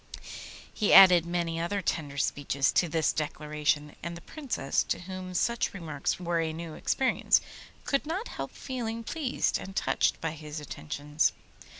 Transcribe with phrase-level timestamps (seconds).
[0.73, 5.75] He added many other tender speeches to this declaration, and the Princess, to whom such
[5.75, 7.39] remarks were a new experience,
[7.85, 11.33] could not help feeling pleased and touched by his attentions.